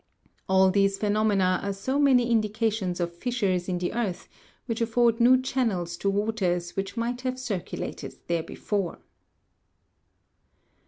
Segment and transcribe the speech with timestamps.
[0.49, 4.27] All these phenomena are so many indications of fissures in the earth,
[4.65, 8.97] which afford new channels to waters which might have circulated there before.